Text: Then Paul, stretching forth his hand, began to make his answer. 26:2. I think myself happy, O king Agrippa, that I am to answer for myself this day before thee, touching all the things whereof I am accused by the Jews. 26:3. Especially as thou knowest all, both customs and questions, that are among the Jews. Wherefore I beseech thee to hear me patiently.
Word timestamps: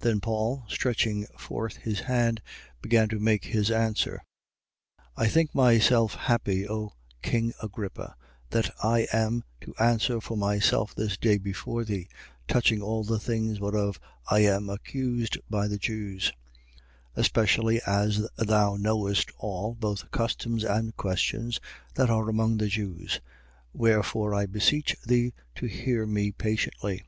Then 0.00 0.20
Paul, 0.20 0.64
stretching 0.68 1.24
forth 1.38 1.76
his 1.76 2.00
hand, 2.00 2.42
began 2.82 3.08
to 3.08 3.18
make 3.18 3.46
his 3.46 3.70
answer. 3.70 4.20
26:2. 5.16 5.24
I 5.24 5.28
think 5.28 5.54
myself 5.54 6.12
happy, 6.16 6.68
O 6.68 6.92
king 7.22 7.54
Agrippa, 7.62 8.14
that 8.50 8.68
I 8.84 9.08
am 9.10 9.42
to 9.62 9.74
answer 9.78 10.20
for 10.20 10.36
myself 10.36 10.94
this 10.94 11.16
day 11.16 11.38
before 11.38 11.84
thee, 11.86 12.10
touching 12.46 12.82
all 12.82 13.04
the 13.04 13.18
things 13.18 13.58
whereof 13.58 13.98
I 14.30 14.40
am 14.40 14.68
accused 14.68 15.38
by 15.48 15.66
the 15.66 15.78
Jews. 15.78 16.30
26:3. 17.16 17.22
Especially 17.22 17.80
as 17.86 18.28
thou 18.36 18.76
knowest 18.76 19.30
all, 19.38 19.74
both 19.74 20.10
customs 20.10 20.62
and 20.62 20.94
questions, 20.94 21.58
that 21.94 22.10
are 22.10 22.28
among 22.28 22.58
the 22.58 22.68
Jews. 22.68 23.22
Wherefore 23.72 24.34
I 24.34 24.44
beseech 24.44 24.94
thee 25.06 25.32
to 25.54 25.64
hear 25.64 26.04
me 26.04 26.32
patiently. 26.32 27.06